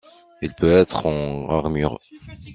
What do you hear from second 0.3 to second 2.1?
Il peut être en armure.